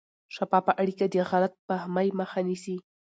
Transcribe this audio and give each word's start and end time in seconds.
شفافه 0.35 0.71
اړیکه 0.81 1.05
د 1.13 1.15
غلط 1.31 1.53
فهمۍ 1.67 2.07
مخه 2.19 2.39
نیسي. 2.47 2.77